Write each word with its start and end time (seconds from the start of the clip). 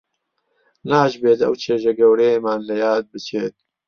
ناشبێت 0.89 1.39
ئەو 1.43 1.53
چێژە 1.63 1.91
گەورەیەمان 1.99 2.59
لە 2.69 2.75
یاد 2.83 3.05
بچێت 3.11 3.55